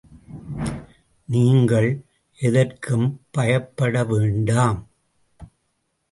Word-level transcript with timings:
நீங்கள் 1.25 1.89
எதற்கும் 2.39 3.21
பயப்படவேண்டாம். 3.37 4.79